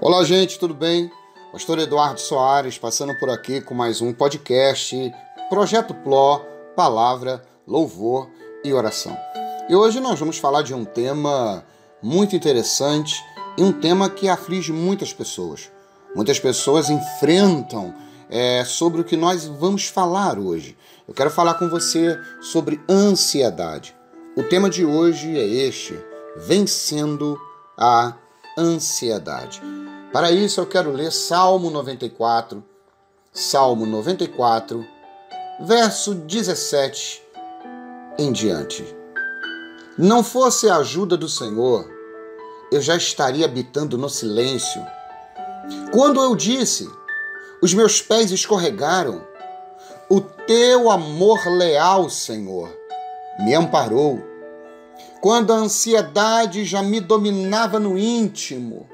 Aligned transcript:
Olá, 0.00 0.22
gente, 0.22 0.60
tudo 0.60 0.74
bem? 0.74 1.10
Pastor 1.50 1.76
Eduardo 1.80 2.20
Soares 2.20 2.78
passando 2.78 3.18
por 3.18 3.28
aqui 3.28 3.60
com 3.60 3.74
mais 3.74 4.00
um 4.00 4.12
podcast 4.12 5.12
Projeto 5.50 5.92
Pló, 5.92 6.38
Palavra, 6.76 7.42
Louvor 7.66 8.30
e 8.62 8.72
Oração. 8.72 9.18
E 9.68 9.74
hoje 9.74 9.98
nós 9.98 10.16
vamos 10.16 10.38
falar 10.38 10.62
de 10.62 10.72
um 10.72 10.84
tema 10.84 11.64
muito 12.00 12.36
interessante 12.36 13.20
e 13.56 13.62
um 13.64 13.72
tema 13.72 14.08
que 14.08 14.28
aflige 14.28 14.72
muitas 14.72 15.12
pessoas. 15.12 15.68
Muitas 16.14 16.38
pessoas 16.38 16.88
enfrentam 16.88 17.92
é, 18.30 18.64
sobre 18.64 19.00
o 19.00 19.04
que 19.04 19.16
nós 19.16 19.46
vamos 19.46 19.88
falar 19.88 20.38
hoje. 20.38 20.78
Eu 21.08 21.12
quero 21.12 21.28
falar 21.28 21.54
com 21.54 21.68
você 21.68 22.16
sobre 22.40 22.80
ansiedade. 22.88 23.96
O 24.36 24.44
tema 24.44 24.70
de 24.70 24.84
hoje 24.84 25.36
é 25.36 25.44
este: 25.44 25.98
vencendo 26.36 27.36
a 27.76 28.14
ansiedade. 28.56 29.60
Para 30.12 30.32
isso 30.32 30.60
eu 30.60 30.66
quero 30.66 30.90
ler 30.90 31.12
Salmo 31.12 31.70
94, 31.70 32.64
Salmo 33.30 33.84
94, 33.84 34.84
verso 35.60 36.14
17 36.14 37.22
em 38.18 38.32
diante. 38.32 38.84
Não 39.98 40.24
fosse 40.24 40.70
a 40.70 40.76
ajuda 40.76 41.14
do 41.14 41.28
Senhor, 41.28 41.86
eu 42.72 42.80
já 42.80 42.96
estaria 42.96 43.44
habitando 43.44 43.98
no 43.98 44.08
silêncio. 44.08 44.82
Quando 45.92 46.22
eu 46.22 46.34
disse, 46.34 46.88
os 47.60 47.74
meus 47.74 48.00
pés 48.00 48.30
escorregaram, 48.30 49.26
o 50.08 50.22
teu 50.22 50.90
amor 50.90 51.46
leal, 51.48 52.08
Senhor, 52.08 52.74
me 53.40 53.54
amparou. 53.54 54.24
Quando 55.20 55.52
a 55.52 55.56
ansiedade 55.56 56.64
já 56.64 56.82
me 56.82 56.98
dominava 56.98 57.78
no 57.78 57.98
íntimo, 57.98 58.88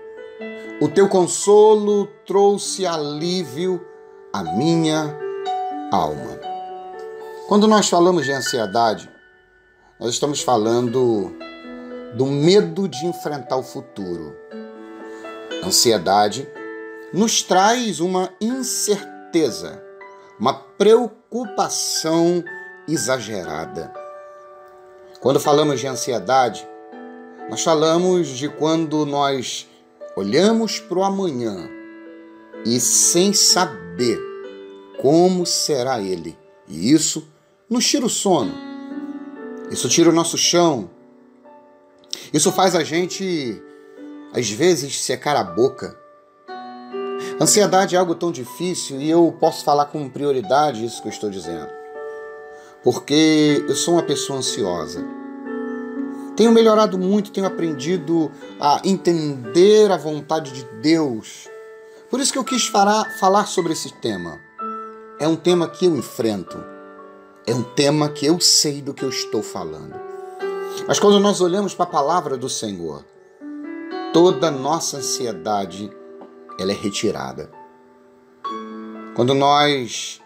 o 0.81 0.89
teu 0.89 1.09
consolo 1.09 2.07
trouxe 2.27 2.85
alívio 2.85 3.85
à 4.33 4.43
minha 4.43 5.17
alma. 5.93 6.41
Quando 7.49 7.69
nós 7.69 7.89
falamos 7.89 8.25
de 8.25 8.33
ansiedade, 8.33 9.09
nós 10.01 10.11
estamos 10.11 10.41
falando 10.41 11.33
do 12.15 12.27
medo 12.27 12.89
de 12.89 13.07
enfrentar 13.07 13.57
o 13.57 13.63
futuro. 13.63 14.37
Ansiedade 15.65 16.49
nos 17.13 17.43
traz 17.43 18.01
uma 18.01 18.31
incerteza, 18.41 19.81
uma 20.41 20.55
preocupação 20.55 22.43
exagerada. 22.89 23.93
Quando 25.21 25.39
falamos 25.39 25.79
de 25.79 25.87
ansiedade, 25.87 26.69
nós 27.49 27.63
falamos 27.63 28.29
de 28.29 28.49
quando 28.49 29.07
nós 29.07 29.69
olhamos 30.17 30.79
para 30.79 30.99
o 30.99 31.05
amanhã 31.05 31.69
e 32.65 32.81
sem 32.81 33.33
saber 33.33 34.19
como 35.01 35.45
será 35.45 36.01
ele. 36.01 36.37
E 36.69 36.93
isso 36.93 37.29
nos 37.69 37.87
tira 37.87 38.07
o 38.07 38.11
sono. 38.11 38.55
Isso 39.71 39.89
tira 39.89 40.11
o 40.11 40.13
nosso 40.13 40.39
chão. 40.39 40.91
Isso 42.33 42.53
faz 42.53 42.75
a 42.75 42.83
gente, 42.83 43.61
às 44.33 44.49
vezes, 44.51 45.01
secar 45.01 45.37
a 45.37 45.45
boca. 45.45 45.99
Ansiedade 47.41 47.97
é 47.97 47.99
algo 47.99 48.15
tão 48.15 48.31
difícil 48.31 49.01
e 49.01 49.11
eu 49.11 49.37
posso 49.41 49.65
falar 49.65 49.87
com 49.87 50.09
prioridade 50.09 50.85
isso 50.85 51.03
que 51.03 51.09
eu 51.09 51.13
estou 51.13 51.31
dizendo. 51.31 51.69
Porque 52.83 53.65
eu 53.69 53.75
sou 53.75 53.95
uma 53.95 54.03
pessoa 54.03 54.39
ansiosa. 54.39 55.05
Tenho 56.37 56.51
melhorado 56.51 56.99
muito, 56.99 57.31
tenho 57.31 57.47
aprendido 57.47 58.31
a 58.61 58.81
entender 58.85 59.91
a 59.93 59.97
vontade 59.97 60.53
de 60.53 60.65
Deus. 60.81 61.49
Por 62.11 62.19
isso 62.19 62.33
que 62.33 62.39
eu 62.39 62.45
quis 62.45 62.67
falar, 62.67 63.47
sobre 63.47 63.73
esse 63.73 63.93
tema. 63.95 64.41
É 65.19 65.29
um 65.29 65.37
tema 65.37 65.69
que 65.69 65.87
eu 65.87 65.97
enfrento. 65.97 66.63
É 67.47 67.55
um 67.55 67.63
tema 67.63 68.09
que 68.09 68.27
eu 68.27 68.41
sei 68.41 68.83
do 68.83 68.93
que 68.93 69.05
eu 69.05 69.11
estou 69.11 69.43
falando. 69.43 69.95
Mas 70.89 70.99
quando 70.99 71.21
nós 71.21 71.41
olhamos 71.41 71.75
para 71.75 71.85
a 71.85 71.89
palavra 71.89 72.37
do 72.37 72.49
Senhor, 72.49 73.05
toda 74.13 74.51
nossa 74.51 74.97
ansiedade 74.97 75.91
ela 76.59 76.73
é 76.73 76.75
retirada. 76.75 77.51
Quando 79.15 79.35
nós 79.35 80.21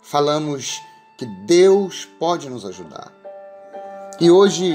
falamos 0.00 0.80
que 1.18 1.26
Deus 1.46 2.08
pode 2.18 2.48
nos 2.48 2.64
ajudar. 2.64 3.12
E 4.20 4.30
hoje 4.30 4.72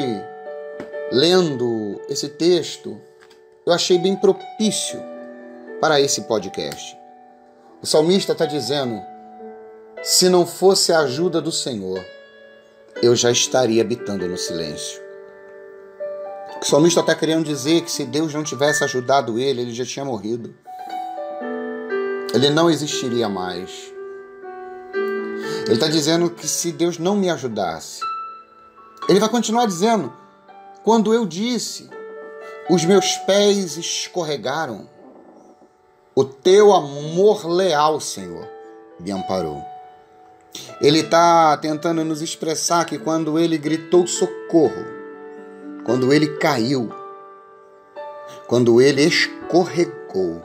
lendo 1.14 2.02
esse 2.10 2.28
texto, 2.28 3.00
eu 3.66 3.72
achei 3.72 4.00
bem 4.00 4.16
propício 4.16 5.00
para 5.80 6.02
esse 6.02 6.22
podcast. 6.22 6.98
O 7.82 7.86
salmista 7.86 8.32
está 8.32 8.48
dizendo: 8.48 9.00
se 10.02 10.28
não 10.28 10.46
fosse 10.46 10.92
a 10.92 11.02
ajuda 11.02 11.40
do 11.40 11.52
Senhor, 11.52 12.04
eu 13.04 13.16
já 13.16 13.30
estaria 13.30 13.82
habitando 13.84 14.28
no 14.28 14.38
silêncio. 14.38 15.04
O 16.60 16.66
salmista 16.66 17.02
está 17.02 17.14
querendo 17.14 17.46
dizer 17.46 17.82
que 17.82 17.92
se 17.92 18.06
Deus 18.06 18.34
não 18.34 18.44
tivesse 18.44 18.84
ajudado 18.84 19.38
ele, 19.38 19.62
ele 19.62 19.74
já 19.74 19.86
tinha 19.86 20.06
morrido. 20.06 20.56
Ele 22.34 22.50
não 22.50 22.72
existiria 22.72 23.30
mais. 23.30 23.94
Ele 25.66 25.76
está 25.76 25.88
dizendo 25.88 26.32
que 26.32 26.48
se 26.48 26.72
Deus 26.72 26.98
não 26.98 27.16
me 27.16 27.30
ajudasse, 27.30 28.00
ele 29.08 29.20
vai 29.20 29.30
continuar 29.30 29.68
dizendo: 29.68 30.23
quando 30.84 31.14
eu 31.14 31.26
disse, 31.26 31.90
os 32.70 32.84
meus 32.84 33.16
pés 33.20 33.78
escorregaram, 33.78 34.88
o 36.16 36.24
teu 36.24 36.74
amor 36.74 37.48
leal, 37.48 38.00
Senhor, 38.00 38.48
me 39.00 39.12
amparou. 39.12 39.64
Ele 40.82 41.00
está 41.00 41.58
tentando 41.58 42.04
nos 42.04 42.22
expressar 42.22 42.86
que 42.86 43.00
quando 43.00 43.40
ele 43.40 43.58
gritou 43.58 44.06
socorro, 44.06 44.86
quando 45.86 46.14
ele 46.14 46.38
caiu, 46.38 46.90
quando 48.48 48.82
ele 48.82 49.02
escorregou, 49.04 50.42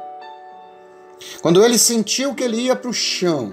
quando 1.42 1.62
ele 1.62 1.76
sentiu 1.76 2.34
que 2.34 2.44
ele 2.44 2.62
ia 2.62 2.76
para 2.76 2.90
o 2.90 2.94
chão, 2.94 3.52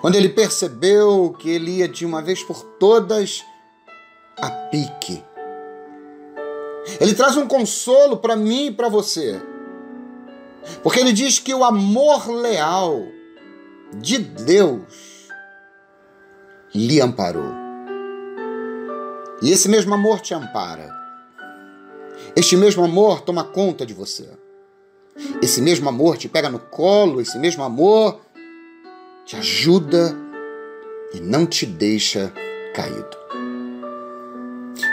quando 0.00 0.14
ele 0.14 0.28
percebeu 0.28 1.34
que 1.38 1.50
ele 1.50 1.78
ia 1.78 1.88
de 1.88 2.06
uma 2.06 2.22
vez 2.22 2.42
por 2.42 2.62
todas 2.62 3.44
a 4.36 4.50
pique. 4.50 5.24
Ele 7.00 7.14
traz 7.14 7.36
um 7.36 7.46
consolo 7.46 8.18
para 8.18 8.36
mim 8.36 8.66
e 8.66 8.70
para 8.70 8.88
você. 8.88 9.40
Porque 10.82 11.00
ele 11.00 11.12
diz 11.12 11.38
que 11.38 11.54
o 11.54 11.64
amor 11.64 12.28
leal 12.28 13.06
de 13.94 14.18
Deus 14.18 15.28
lhe 16.74 17.00
amparou. 17.00 17.52
E 19.42 19.50
esse 19.50 19.68
mesmo 19.68 19.94
amor 19.94 20.20
te 20.20 20.34
ampara. 20.34 20.90
Este 22.34 22.56
mesmo 22.56 22.84
amor 22.84 23.20
toma 23.20 23.44
conta 23.44 23.84
de 23.84 23.94
você. 23.94 24.28
Esse 25.42 25.62
mesmo 25.62 25.88
amor 25.88 26.16
te 26.16 26.28
pega 26.28 26.50
no 26.50 26.58
colo, 26.58 27.20
esse 27.20 27.38
mesmo 27.38 27.62
amor 27.62 28.20
te 29.24 29.36
ajuda 29.36 30.14
e 31.12 31.20
não 31.20 31.46
te 31.46 31.66
deixa 31.66 32.32
caído. 32.74 33.16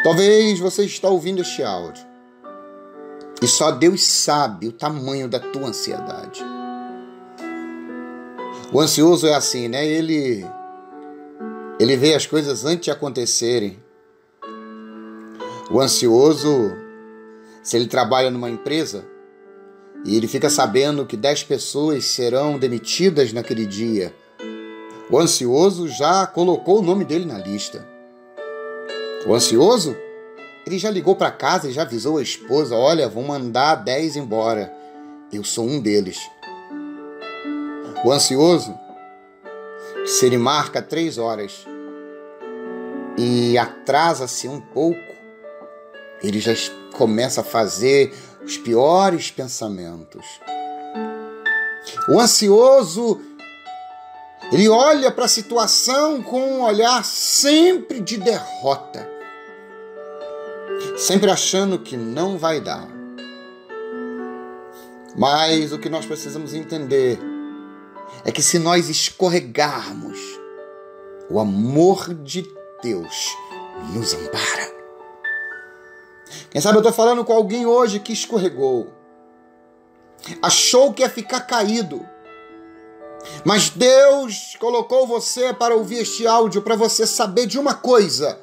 Talvez 0.04 0.60
você 0.60 0.84
está 0.84 1.08
ouvindo 1.08 1.42
este 1.42 1.64
áudio 1.64 2.06
e 3.42 3.48
só 3.48 3.72
Deus 3.72 4.04
sabe 4.04 4.68
o 4.68 4.72
tamanho 4.72 5.30
da 5.30 5.40
tua 5.40 5.68
ansiedade. 5.68 6.44
O 8.72 8.80
ansioso 8.80 9.28
é 9.28 9.34
assim, 9.34 9.68
né? 9.68 9.86
Ele 9.86 10.46
ele 11.80 11.98
vê 11.98 12.14
as 12.14 12.26
coisas 12.26 12.66
antes 12.66 12.86
de 12.86 12.92
acontecerem. 12.92 13.82
O 15.72 15.82
ansioso, 15.82 16.72
se 17.62 17.76
ele 17.76 17.88
trabalha 17.88 18.30
numa 18.30 18.50
empresa 18.50 19.06
e 20.06 20.16
ele 20.16 20.28
fica 20.28 20.50
sabendo 20.50 21.06
que 21.06 21.18
10 21.18 21.44
pessoas 21.44 22.06
serão 22.06 22.60
demitidas 22.60 23.34
naquele 23.34 23.66
dia, 23.66 24.14
o 25.10 25.18
ansioso 25.18 25.88
já 25.88 26.28
colocou 26.28 26.80
o 26.80 26.84
nome 26.84 27.04
dele 27.04 27.26
na 27.26 27.38
lista. 27.38 27.88
O 29.26 29.34
ansioso? 29.34 29.96
Ele 30.66 30.80
já 30.80 30.90
ligou 30.90 31.16
para 31.16 31.30
casa 31.32 31.68
e 31.68 31.74
já 31.74 31.82
avisou 31.82 32.18
a 32.18 32.24
esposa: 32.24 32.76
olha, 32.76 33.10
vão 33.10 33.24
mandar 33.24 33.76
10 33.76 34.16
embora. 34.16 34.74
Eu 35.32 35.44
sou 35.44 35.66
um 35.66 35.80
deles. 35.80 36.18
O 38.06 38.12
ansioso, 38.12 38.78
se 40.06 40.26
ele 40.26 40.38
marca 40.38 40.82
três 40.82 41.18
horas 41.18 41.66
e 43.18 43.58
atrasa-se 43.58 44.48
um 44.48 44.60
pouco, 44.60 45.00
ele 46.22 46.40
já 46.40 46.54
começa 46.94 47.42
a 47.42 47.44
fazer 47.44 48.14
os 48.44 48.58
piores 48.58 49.32
pensamentos. 49.32 50.26
O 52.10 52.20
ansioso, 52.20 53.20
ele 54.52 54.70
olha 54.70 55.12
para 55.12 55.26
a 55.26 55.30
situação 55.30 56.22
com 56.22 56.42
um 56.42 56.62
olhar 56.62 57.04
sempre 57.04 58.00
de 58.00 58.18
derrota 58.18 59.13
sempre 60.98 61.30
achando 61.30 61.80
que 61.80 61.98
não 61.98 62.38
vai 62.38 62.62
dar. 62.62 62.88
Mas 65.18 65.72
o 65.72 65.80
que 65.80 65.90
nós 65.90 66.06
precisamos 66.06 66.54
entender 66.54 67.20
é 68.26 68.32
que 68.32 68.42
se 68.42 68.58
nós 68.58 68.90
escorregarmos, 68.90 70.20
o 71.30 71.40
amor 71.40 72.14
de 72.14 72.46
Deus 72.82 73.36
nos 73.94 74.14
ampara. 74.14 74.74
Quem 76.50 76.62
sabe 76.62 76.78
eu 76.78 76.82
estou 76.82 76.94
falando 76.94 77.24
com 77.24 77.34
alguém 77.34 77.66
hoje 77.66 78.00
que 78.00 78.14
escorregou, 78.14 78.92
achou 80.42 80.94
que 80.94 81.02
ia 81.02 81.10
ficar 81.10 81.42
caído, 81.42 82.06
mas 83.46 83.70
Deus 83.70 84.56
colocou 84.60 85.08
você 85.08 85.54
para 85.54 85.76
ouvir 85.76 86.00
este 86.00 86.28
áudio 86.28 86.62
para 86.62 86.76
você 86.76 87.06
saber 87.08 87.46
de 87.46 87.58
uma 87.58 87.74
coisa: 87.74 88.40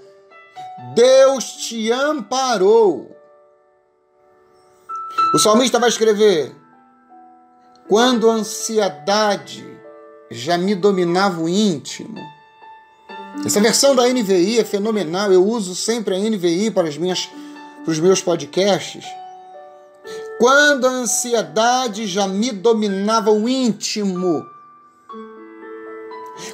Deus 0.94 1.44
te 1.52 1.90
amparou. 1.92 3.16
O 5.34 5.38
salmista 5.38 5.78
vai 5.78 5.88
escrever: 5.88 6.54
Quando 7.88 8.30
a 8.30 8.34
ansiedade 8.34 9.70
já 10.30 10.56
me 10.56 10.74
dominava 10.74 11.40
o 11.40 11.48
íntimo. 11.48 12.18
Essa 13.44 13.60
versão 13.60 13.94
da 13.94 14.08
NVI 14.08 14.58
é 14.58 14.64
fenomenal. 14.64 15.32
Eu 15.32 15.44
uso 15.44 15.74
sempre 15.74 16.14
a 16.14 16.18
NVI 16.18 16.70
para, 16.70 16.88
as 16.88 16.96
minhas, 16.96 17.28
para 17.84 17.92
os 17.92 17.98
meus 17.98 18.20
podcasts. 18.20 19.04
Quando 20.38 20.86
a 20.86 20.90
ansiedade 20.90 22.06
já 22.06 22.26
me 22.26 22.50
dominava 22.50 23.30
o 23.30 23.48
íntimo. 23.48 24.46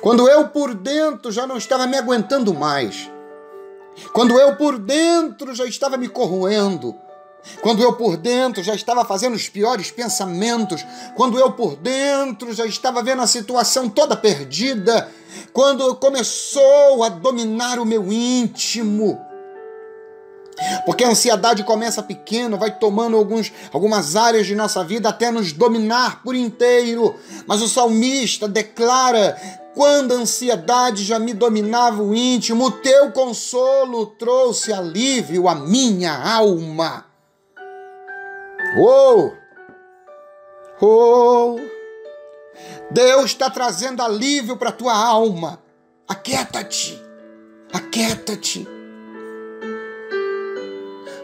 Quando 0.00 0.28
eu 0.28 0.48
por 0.48 0.74
dentro 0.74 1.30
já 1.30 1.46
não 1.46 1.56
estava 1.56 1.86
me 1.86 1.96
aguentando 1.96 2.52
mais. 2.52 3.10
Quando 4.12 4.38
eu 4.38 4.56
por 4.56 4.78
dentro 4.78 5.54
já 5.54 5.64
estava 5.66 5.96
me 5.96 6.08
corroendo 6.08 6.94
quando 7.60 7.82
eu 7.82 7.92
por 7.92 8.16
dentro 8.16 8.62
já 8.62 8.74
estava 8.74 9.04
fazendo 9.04 9.34
os 9.34 9.48
piores 9.48 9.90
pensamentos, 9.90 10.84
quando 11.14 11.38
eu 11.38 11.52
por 11.52 11.76
dentro 11.76 12.52
já 12.52 12.66
estava 12.66 13.02
vendo 13.02 13.22
a 13.22 13.26
situação 13.26 13.88
toda 13.88 14.16
perdida, 14.16 15.08
quando 15.52 15.94
começou 15.96 17.02
a 17.02 17.08
dominar 17.08 17.78
o 17.78 17.84
meu 17.84 18.12
íntimo. 18.12 19.20
Porque 20.86 21.04
a 21.04 21.10
ansiedade 21.10 21.64
começa 21.64 22.02
pequeno, 22.02 22.56
vai 22.56 22.78
tomando 22.78 23.16
alguns, 23.16 23.52
algumas 23.72 24.16
áreas 24.16 24.46
de 24.46 24.54
nossa 24.54 24.82
vida 24.82 25.08
até 25.08 25.30
nos 25.30 25.52
dominar 25.52 26.22
por 26.22 26.34
inteiro. 26.34 27.14
Mas 27.46 27.60
o 27.60 27.68
salmista 27.68 28.48
declara: 28.48 29.36
quando 29.76 30.12
a 30.12 30.16
ansiedade 30.16 31.04
já 31.04 31.18
me 31.18 31.34
dominava 31.34 32.02
o 32.02 32.14
íntimo, 32.14 32.64
o 32.64 32.70
teu 32.70 33.12
consolo 33.12 34.06
trouxe 34.06 34.72
alívio 34.72 35.46
à 35.46 35.54
minha 35.54 36.14
alma. 36.14 37.04
Oh! 38.80 39.32
Oh! 40.80 41.56
Deus 42.90 43.26
está 43.26 43.50
trazendo 43.50 44.02
alívio 44.02 44.56
para 44.56 44.72
tua 44.72 44.96
alma. 44.96 45.62
Aquieta-te. 46.08 46.98
Aquieta-te. 47.70 48.66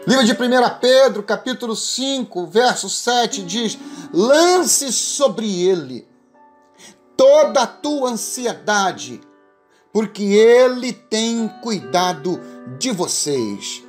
Livro 0.05 0.23
de 0.23 0.31
1 0.31 0.35
Pedro, 0.79 1.23
capítulo 1.23 1.75
5, 1.75 2.45
verso 2.45 2.87
7 2.87 3.41
diz: 3.41 3.79
Lance 4.13 4.93
sobre 4.93 5.47
ele 5.63 6.12
toda 7.17 7.63
a 7.63 7.67
tua 7.67 8.11
ansiedade, 8.11 9.21
porque 9.91 10.23
ele 10.23 10.93
tem 10.93 11.47
cuidado 11.61 12.39
de 12.77 12.91
vocês. 12.91 13.83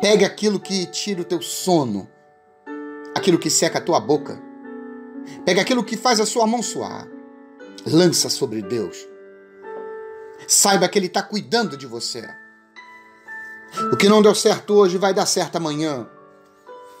Pegue 0.00 0.24
aquilo 0.24 0.60
que 0.60 0.86
tira 0.86 1.22
o 1.22 1.24
teu 1.24 1.40
sono, 1.40 2.08
aquilo 3.14 3.38
que 3.38 3.50
seca 3.50 3.78
a 3.78 3.82
tua 3.82 4.00
boca. 4.00 4.40
Pegue 5.44 5.60
aquilo 5.60 5.84
que 5.84 5.96
faz 5.96 6.20
a 6.20 6.26
sua 6.26 6.46
mão 6.46 6.62
suar. 6.62 7.08
Lança 7.86 8.28
sobre 8.28 8.62
Deus. 8.62 8.96
Saiba 10.46 10.88
que 10.88 10.98
Ele 10.98 11.06
está 11.06 11.22
cuidando 11.22 11.76
de 11.76 11.86
você. 11.86 12.28
O 13.92 13.96
que 13.96 14.08
não 14.08 14.20
deu 14.20 14.34
certo 14.34 14.74
hoje 14.74 14.98
vai 14.98 15.14
dar 15.14 15.26
certo 15.26 15.56
amanhã. 15.56 16.06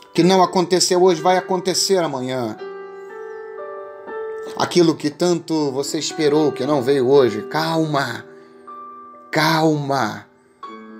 O 0.08 0.12
que 0.12 0.22
não 0.22 0.42
aconteceu 0.42 1.02
hoje 1.02 1.20
vai 1.20 1.36
acontecer 1.36 1.98
amanhã. 1.98 2.56
Aquilo 4.56 4.94
que 4.94 5.10
tanto 5.10 5.70
você 5.72 5.98
esperou 5.98 6.52
que 6.52 6.66
não 6.66 6.82
veio 6.82 7.08
hoje, 7.08 7.42
calma, 7.42 8.24
calma. 9.30 10.26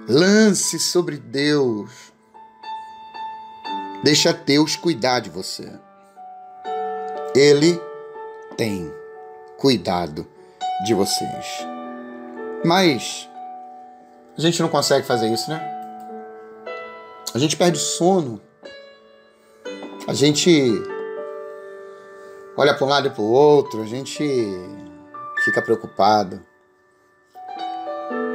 Lance 0.09 0.79
sobre 0.79 1.17
Deus. 1.17 1.91
Deixa 4.03 4.33
Deus 4.33 4.75
cuidar 4.75 5.21
de 5.21 5.31
você. 5.31 5.71
Ele 7.35 7.81
tem 8.57 8.93
cuidado 9.59 10.27
de 10.85 10.93
vocês. 10.93 11.47
Mas 12.65 13.29
a 14.37 14.41
gente 14.41 14.61
não 14.61 14.69
consegue 14.69 15.07
fazer 15.07 15.33
isso, 15.33 15.49
né? 15.49 15.61
A 17.35 17.39
gente 17.39 17.57
perde 17.57 17.79
sono. 17.79 18.41
A 20.07 20.13
gente 20.13 20.73
olha 22.57 22.75
para 22.75 22.85
um 22.85 22.89
lado 22.89 23.09
e 23.09 23.11
para 23.11 23.23
o 23.23 23.31
outro, 23.31 23.83
a 23.83 23.87
gente 23.87 24.25
fica 25.45 25.63
preocupado. 25.63 26.41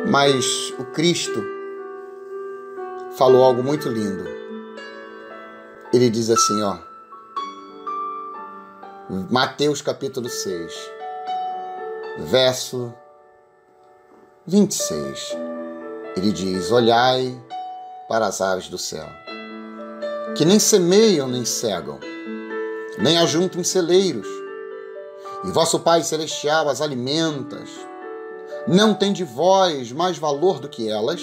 Mas 0.09 0.73
o 0.79 0.85
Cristo 0.85 1.43
falou 3.17 3.43
algo 3.43 3.63
muito 3.63 3.89
lindo. 3.89 4.25
Ele 5.93 6.09
diz 6.09 6.29
assim, 6.29 6.61
ó. 6.61 6.77
Mateus 9.31 9.81
capítulo 9.81 10.27
6, 10.27 10.73
verso 12.19 12.93
26. 14.45 15.37
Ele 16.17 16.31
diz: 16.31 16.71
Olhai 16.71 17.41
para 18.09 18.27
as 18.27 18.41
aves 18.41 18.67
do 18.67 18.77
céu, 18.77 19.07
que 20.35 20.43
nem 20.43 20.59
semeiam 20.59 21.27
nem 21.27 21.45
cegam, 21.45 21.99
nem 22.97 23.17
ajuntam 23.17 23.61
em 23.61 23.63
celeiros, 23.63 24.27
e 25.43 25.51
vosso 25.51 25.79
Pai 25.79 26.03
Celestial 26.03 26.67
as 26.67 26.81
alimentas. 26.81 27.69
Não 28.67 28.93
tem 28.93 29.13
de 29.13 29.23
vós 29.23 29.91
mais 29.91 30.17
valor 30.17 30.59
do 30.59 30.67
que 30.67 30.89
elas? 30.89 31.21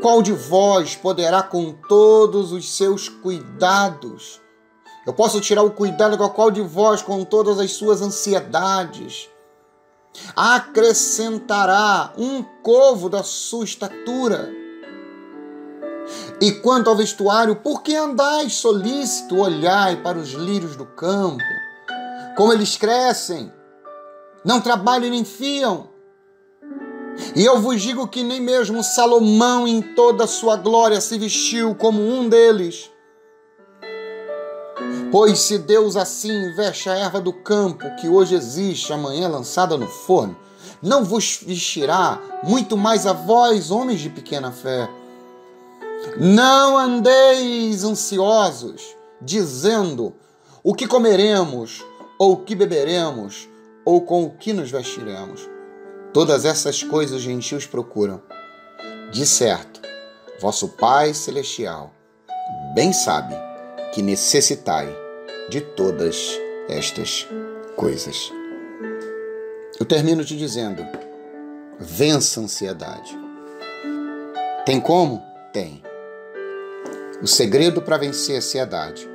Qual 0.00 0.22
de 0.22 0.32
vós 0.32 0.94
poderá, 0.94 1.42
com 1.42 1.72
todos 1.72 2.52
os 2.52 2.70
seus 2.76 3.08
cuidados, 3.08 4.40
eu 5.06 5.12
posso 5.12 5.40
tirar 5.40 5.62
o 5.62 5.70
cuidado 5.70 6.16
com 6.16 6.28
qual 6.28 6.50
de 6.50 6.60
vós, 6.60 7.02
com 7.02 7.24
todas 7.24 7.58
as 7.58 7.72
suas 7.72 8.02
ansiedades, 8.02 9.28
acrescentará 10.36 12.12
um 12.16 12.42
covo 12.62 13.08
da 13.08 13.22
sua 13.22 13.64
estatura? 13.64 14.61
E 16.42 16.50
quanto 16.50 16.90
ao 16.90 16.96
vestuário, 16.96 17.54
por 17.54 17.84
que 17.84 17.94
andais 17.94 18.54
solícito, 18.54 19.38
olhai 19.38 20.02
para 20.02 20.18
os 20.18 20.30
lírios 20.32 20.74
do 20.74 20.84
campo, 20.84 21.38
como 22.36 22.52
eles 22.52 22.76
crescem, 22.76 23.52
não 24.44 24.60
trabalham 24.60 25.08
nem 25.08 25.24
fiam, 25.24 25.88
e 27.36 27.44
eu 27.44 27.60
vos 27.60 27.80
digo 27.80 28.08
que 28.08 28.24
nem 28.24 28.40
mesmo 28.40 28.82
Salomão, 28.82 29.68
em 29.68 29.80
toda 29.80 30.24
a 30.24 30.26
sua 30.26 30.56
glória, 30.56 31.00
se 31.00 31.16
vestiu 31.16 31.76
como 31.76 32.02
um 32.02 32.28
deles. 32.28 32.90
Pois 35.12 35.38
se 35.38 35.58
Deus 35.58 35.94
assim 35.94 36.52
veste 36.56 36.88
a 36.88 36.94
erva 36.96 37.20
do 37.20 37.32
campo, 37.32 37.84
que 38.00 38.08
hoje 38.08 38.34
existe, 38.34 38.92
amanhã 38.92 39.28
lançada 39.28 39.76
no 39.76 39.86
forno, 39.86 40.36
não 40.82 41.04
vos 41.04 41.38
vestirá 41.46 42.20
muito 42.42 42.76
mais 42.76 43.06
a 43.06 43.12
vós, 43.12 43.70
homens 43.70 44.00
de 44.00 44.08
pequena 44.08 44.50
fé. 44.50 44.90
Não 46.18 46.76
andeis 46.76 47.84
ansiosos, 47.84 48.96
dizendo 49.20 50.14
o 50.62 50.74
que 50.74 50.86
comeremos, 50.86 51.84
ou 52.18 52.32
o 52.32 52.36
que 52.38 52.54
beberemos, 52.54 53.48
ou 53.84 54.02
com 54.02 54.24
o 54.24 54.30
que 54.30 54.52
nos 54.52 54.70
vestiremos 54.70 55.50
Todas 56.12 56.44
essas 56.44 56.82
coisas 56.82 57.16
os 57.16 57.22
gentios 57.22 57.64
procuram. 57.64 58.20
De 59.10 59.24
certo, 59.24 59.80
vosso 60.38 60.68
Pai 60.68 61.14
Celestial 61.14 61.90
bem 62.74 62.92
sabe 62.92 63.34
que 63.94 64.02
necessitai 64.02 64.94
de 65.48 65.62
todas 65.62 66.38
estas 66.68 67.26
coisas. 67.76 68.30
Eu 69.80 69.86
termino 69.86 70.22
te 70.22 70.36
dizendo: 70.36 70.86
vença 71.78 72.40
a 72.40 72.42
ansiedade. 72.42 73.18
Tem 74.66 74.78
como? 74.78 75.22
Tem. 75.50 75.82
O 77.22 77.26
segredo 77.26 77.80
para 77.80 77.96
vencer 77.96 78.34
a 78.34 78.38
ansiedade 78.38 79.08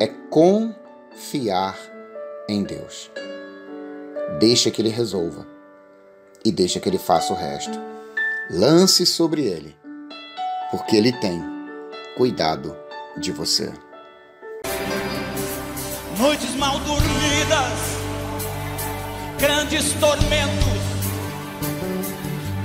é 0.00 0.08
confiar 0.08 1.78
em 2.48 2.64
Deus. 2.64 3.12
Deixa 4.40 4.72
que 4.72 4.82
Ele 4.82 4.88
resolva 4.88 5.46
e 6.44 6.52
deixa 6.52 6.78
que 6.78 6.88
ele 6.88 6.98
faça 6.98 7.32
o 7.32 7.36
resto. 7.36 7.80
Lance 8.50 9.06
sobre 9.06 9.46
ele, 9.46 9.74
porque 10.70 10.94
ele 10.96 11.12
tem 11.12 11.42
cuidado 12.16 12.76
de 13.16 13.32
você. 13.32 13.72
noites 16.18 16.54
mal 16.56 16.78
dormidas, 16.80 17.78
grandes 19.38 19.92
tormentos, 19.94 20.80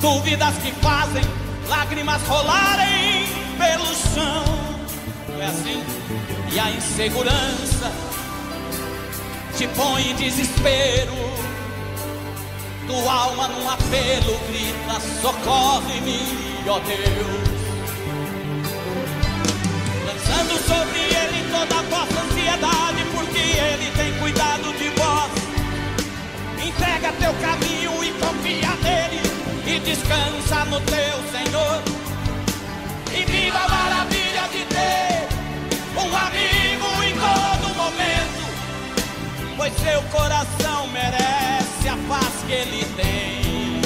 dúvidas 0.02 0.56
que 0.58 0.72
fazem 0.82 1.24
lágrimas 1.68 2.22
rolarem 2.24 3.26
pelo 3.58 3.86
chão. 3.86 4.59
É 5.40 5.46
assim, 5.46 5.82
e 6.52 6.60
a 6.60 6.70
insegurança 6.72 7.90
te 9.58 9.66
põe 9.70 10.10
em 10.10 10.16
desespero. 10.16 11.14
Tua 12.86 13.14
alma 13.14 13.48
num 13.48 13.70
apelo 13.70 14.38
grita: 14.50 15.00
socorre-me, 15.22 16.20
ó 16.68 16.80
Deus. 16.80 17.50
Lançando 20.06 20.58
sobre 20.68 21.00
ele 21.00 21.50
toda 21.52 21.80
a 21.80 21.84
vossa 21.84 22.20
ansiedade, 22.22 23.06
porque 23.16 23.40
ele 23.40 23.92
tem 23.96 24.20
cuidado 24.20 24.74
de 24.78 24.90
vós. 24.90 25.32
Entrega 26.68 27.14
teu 27.14 27.34
caminho 27.36 28.04
e 28.04 28.12
confia 28.20 28.76
nele, 28.84 29.22
e 29.66 29.80
descansa 29.80 30.66
no 30.66 30.82
teu 30.82 31.18
Senhor. 31.32 31.82
E 33.18 33.24
viva 33.24 33.58
a 33.58 33.99
pois 39.60 39.74
seu 39.74 40.02
coração 40.04 40.88
merece 40.88 41.90
a 41.90 41.98
paz 42.08 42.34
que 42.48 42.54
ele 42.54 42.86
tem. 42.96 43.82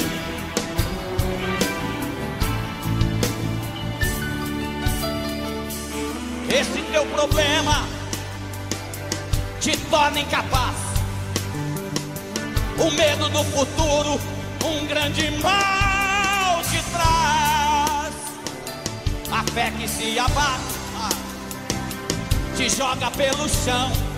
Esse 6.48 6.80
teu 6.92 7.04
problema 7.06 7.88
te 9.60 9.76
torna 9.90 10.20
incapaz. 10.20 10.76
O 12.78 12.90
medo 12.92 13.28
do 13.30 13.42
futuro, 13.42 14.20
um 14.64 14.86
grande 14.86 15.28
mal 15.42 16.62
te 16.62 16.80
traz. 16.92 18.14
A 19.32 19.42
fé 19.52 19.72
que 19.72 19.88
se 19.88 20.16
abate, 20.20 21.16
te 22.56 22.68
joga 22.68 23.10
pelo 23.10 23.48
chão. 23.48 24.13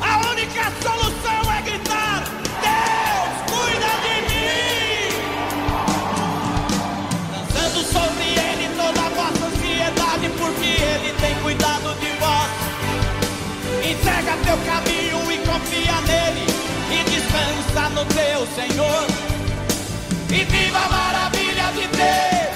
A 0.00 0.30
única 0.30 0.72
solução 0.82 1.52
é 1.52 1.62
gritar: 1.62 2.24
Deus, 2.64 3.32
cuida 3.50 3.92
de 4.04 4.16
mim. 4.28 5.10
Dançando 7.32 7.80
sobre 7.84 8.24
ele 8.24 8.66
toda 8.76 9.00
a 9.00 9.10
vossa 9.10 9.44
ansiedade, 9.46 10.28
porque 10.38 10.70
ele 10.82 11.12
tem 11.20 11.34
cuidado 11.42 11.94
de 12.00 12.10
vós. 12.18 12.50
Entrega 13.84 14.36
teu 14.44 14.58
caminho 14.58 15.32
e 15.32 15.38
confia 15.46 16.00
nele, 16.02 16.46
e 16.90 17.04
descansa 17.10 17.88
no 17.90 18.04
teu 18.06 18.46
Senhor. 18.54 19.06
E 20.30 20.44
viva 20.44 20.78
a 20.78 20.88
maravilha 20.88 21.72
de 21.74 21.88
ter 21.88 22.50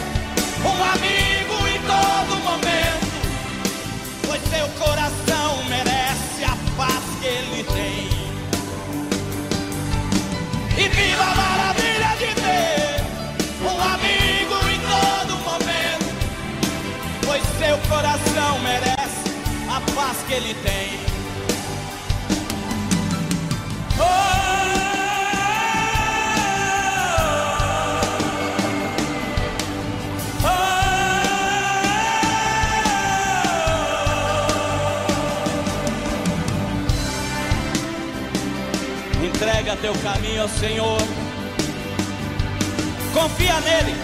um 0.64 0.82
amigo 0.92 1.56
em 1.68 1.80
todo 1.82 2.36
momento, 2.42 3.06
pois 4.26 4.40
seu 4.48 4.68
coração 4.78 5.23
coração 17.88 18.58
merece 18.60 19.24
a 19.68 19.80
paz 19.92 20.18
que 20.26 20.34
ele 20.34 20.54
tem. 20.54 21.14
Entrega 39.24 39.76
teu 39.76 39.94
caminho 39.94 40.42
ao 40.42 40.48
Senhor, 40.48 40.98
confia 43.12 43.60
nele, 43.60 43.94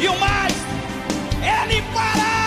e 0.00 0.08
o 0.08 0.18
mais, 0.18 0.54
Ele 1.42 1.82
fará. 1.92 2.39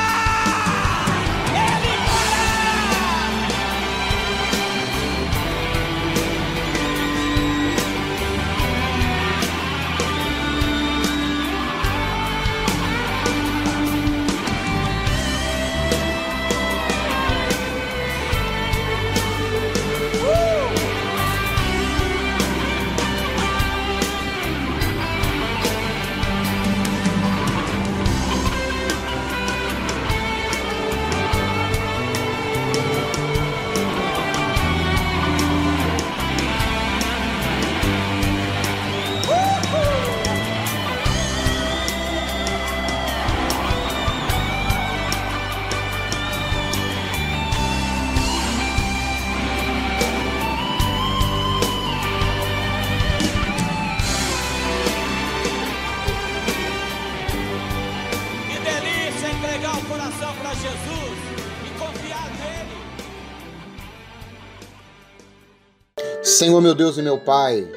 Senhor 66.34 66.60
meu 66.62 66.74
Deus 66.74 66.98
e 66.98 67.02
meu 67.04 67.20
Pai, 67.20 67.72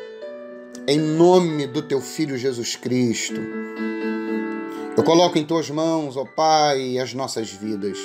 em 0.89 0.99
nome 0.99 1.67
do 1.67 1.83
teu 1.83 2.01
Filho 2.01 2.39
Jesus 2.39 2.75
Cristo, 2.75 3.39
eu 4.97 5.05
coloco 5.05 5.37
em 5.37 5.45
tuas 5.45 5.69
mãos, 5.69 6.17
ó 6.17 6.25
Pai, 6.25 6.97
as 6.97 7.13
nossas 7.13 7.51
vidas. 7.51 7.99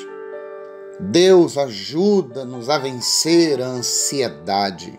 Deus, 0.99 1.57
ajuda-nos 1.57 2.69
a 2.69 2.77
vencer 2.77 3.61
a 3.61 3.67
ansiedade. 3.67 4.93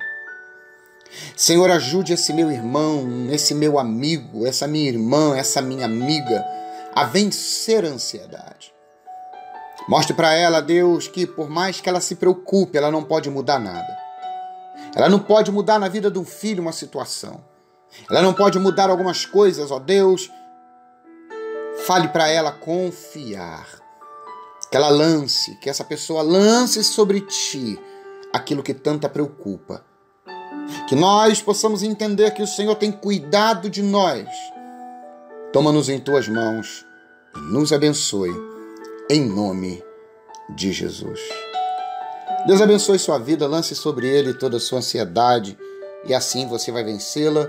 Senhor, 1.37 1.71
ajude 1.71 2.15
esse 2.15 2.33
meu 2.33 2.51
irmão, 2.51 3.29
esse 3.31 3.55
meu 3.55 3.79
amigo, 3.79 4.47
essa 4.47 4.67
minha 4.67 4.89
irmã, 4.89 5.37
essa 5.37 5.61
minha 5.61 5.85
amiga 5.85 6.43
a 6.95 7.05
vencer 7.05 7.85
a 7.85 7.89
ansiedade. 7.89 8.73
Mostre 9.87 10.15
para 10.15 10.33
ela, 10.33 10.63
Deus, 10.63 11.09
que 11.09 11.27
por 11.27 11.51
mais 11.51 11.79
que 11.79 11.91
ela 11.91 12.01
se 12.01 12.15
preocupe, 12.15 12.79
ela 12.79 12.91
não 12.91 13.05
pode 13.05 13.29
mudar 13.29 13.59
nada. 13.59 14.02
Ela 14.95 15.09
não 15.09 15.19
pode 15.19 15.51
mudar 15.51 15.79
na 15.79 15.89
vida 15.89 16.11
do 16.11 16.25
filho 16.25 16.63
uma 16.63 16.73
situação. 16.73 17.43
Ela 18.11 18.23
não 18.23 18.33
pode 18.33 18.59
mudar 18.59 18.91
algumas 18.91 19.25
coisas, 19.25 19.71
ó 19.71 19.79
Deus. 19.79 20.31
Fale 21.87 22.09
para 22.09 22.29
ela 22.29 22.53
confiar. 22.53 23.67
Que 24.71 24.77
ela 24.77 24.89
lance, 24.89 25.57
que 25.57 25.69
essa 25.69 25.85
pessoa 25.85 26.23
lance 26.23 26.83
sobre 26.83 27.21
ti 27.21 27.79
aquilo 28.33 28.63
que 28.63 28.73
tanto 28.73 29.07
a 29.07 29.11
preocupa. 29.11 29.85
Que 30.89 30.95
nós 30.95 31.43
possamos 31.43 31.83
entender 31.83 32.31
que 32.33 32.43
o 32.43 32.47
Senhor 32.47 32.75
tem 32.77 32.91
cuidado 32.91 33.69
de 33.69 33.83
nós. 33.83 34.27
Toma-nos 35.53 35.89
em 35.89 36.01
tuas 36.01 36.29
mãos 36.29 36.87
e 37.37 37.41
nos 37.53 37.73
abençoe, 37.73 38.33
em 39.11 39.27
nome 39.27 39.83
de 40.55 40.73
Jesus. 40.73 41.21
Deus 42.45 42.61
abençoe 42.61 42.99
sua 42.99 43.19
vida, 43.19 43.47
lance 43.47 43.73
sobre 43.73 44.09
ele 44.09 44.35
toda 44.35 44.57
a 44.57 44.61
sua 44.61 44.81
ansiedade 44.81 45.57
e 46.05 46.13
assim 46.13 46.49
você 46.49 46.73
vai 46.73 46.83
vencê-la. 46.83 47.49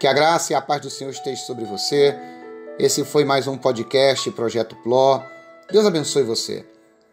Que 0.00 0.06
a 0.06 0.14
graça 0.14 0.54
e 0.54 0.56
a 0.56 0.62
paz 0.62 0.80
do 0.80 0.88
Senhor 0.88 1.10
estejam 1.10 1.44
sobre 1.44 1.66
você. 1.66 2.16
Esse 2.78 3.04
foi 3.04 3.22
mais 3.22 3.46
um 3.46 3.58
podcast 3.58 4.30
Projeto 4.30 4.74
Pló. 4.76 5.20
Deus 5.70 5.84
abençoe 5.84 6.22
você, 6.22 6.64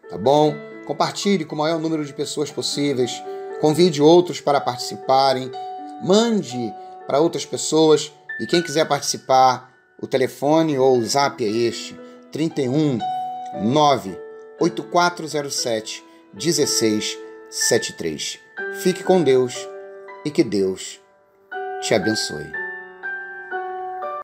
tá 0.08 0.16
bom? 0.16 0.54
Compartilhe 0.86 1.44
com 1.44 1.54
o 1.54 1.58
maior 1.58 1.78
número 1.78 2.02
de 2.02 2.14
pessoas 2.14 2.50
possíveis. 2.50 3.22
Convide 3.60 4.00
outros 4.00 4.40
para 4.40 4.58
participarem. 4.58 5.50
Mande 6.02 6.72
para 7.06 7.20
outras 7.20 7.44
pessoas. 7.44 8.10
E 8.40 8.46
quem 8.46 8.62
quiser 8.62 8.88
participar, 8.88 9.70
o 10.00 10.06
telefone 10.06 10.78
ou 10.78 10.96
o 10.96 11.04
zap 11.04 11.44
é 11.44 11.48
este: 11.48 11.94
31 12.32 12.98
98407 13.62 16.03
1673. 16.34 18.40
Fique 18.82 19.04
com 19.04 19.22
Deus 19.22 19.54
e 20.24 20.30
que 20.30 20.42
Deus 20.42 21.00
te 21.80 21.94
abençoe. 21.94 22.63